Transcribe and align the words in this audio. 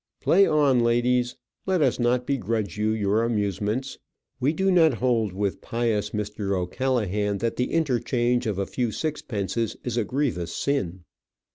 Play 0.19 0.47
on 0.47 0.79
ladies. 0.79 1.35
Let 1.67 1.83
us 1.83 1.99
not 1.99 2.25
begrudge 2.25 2.75
you 2.75 2.89
your 2.89 3.21
amusements. 3.21 3.99
We 4.39 4.51
do 4.51 4.71
not 4.71 4.95
hold 4.95 5.31
with 5.31 5.61
pious 5.61 6.09
Mr. 6.09 6.57
O'Callaghan, 6.59 7.37
that 7.37 7.55
the 7.55 7.71
interchange 7.71 8.47
of 8.47 8.57
a 8.57 8.65
few 8.65 8.91
sixpences 8.91 9.77
is 9.83 9.97
a 9.97 10.03
grievous 10.03 10.55
sin. 10.55 11.03